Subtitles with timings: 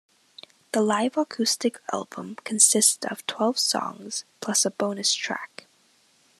[0.71, 5.67] The live acoustic album consist of twelve songs plus a bonus track.